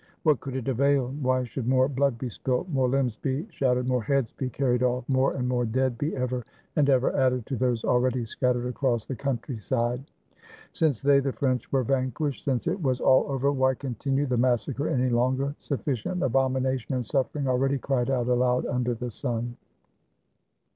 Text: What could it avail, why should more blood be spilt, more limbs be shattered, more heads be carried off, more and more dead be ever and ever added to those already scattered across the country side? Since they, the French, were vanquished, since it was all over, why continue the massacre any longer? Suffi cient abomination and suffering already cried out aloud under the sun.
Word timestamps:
What 0.23 0.39
could 0.39 0.55
it 0.55 0.67
avail, 0.67 1.13
why 1.21 1.43
should 1.43 1.67
more 1.67 1.87
blood 1.87 2.17
be 2.17 2.27
spilt, 2.27 2.67
more 2.69 2.89
limbs 2.89 3.17
be 3.17 3.45
shattered, 3.51 3.87
more 3.87 4.01
heads 4.01 4.31
be 4.31 4.49
carried 4.49 4.81
off, 4.81 5.07
more 5.07 5.33
and 5.35 5.47
more 5.47 5.63
dead 5.63 5.95
be 5.99 6.15
ever 6.15 6.43
and 6.75 6.89
ever 6.89 7.15
added 7.15 7.45
to 7.45 7.55
those 7.55 7.83
already 7.85 8.25
scattered 8.25 8.65
across 8.65 9.05
the 9.05 9.15
country 9.15 9.59
side? 9.59 10.01
Since 10.71 11.03
they, 11.03 11.19
the 11.19 11.31
French, 11.31 11.71
were 11.71 11.83
vanquished, 11.83 12.45
since 12.45 12.65
it 12.65 12.81
was 12.81 12.99
all 12.99 13.25
over, 13.31 13.51
why 13.51 13.75
continue 13.75 14.25
the 14.25 14.37
massacre 14.37 14.87
any 14.87 15.11
longer? 15.11 15.53
Suffi 15.61 15.93
cient 15.95 16.25
abomination 16.25 16.95
and 16.95 17.05
suffering 17.05 17.47
already 17.47 17.77
cried 17.77 18.09
out 18.09 18.27
aloud 18.27 18.65
under 18.65 18.95
the 18.95 19.11
sun. 19.11 19.55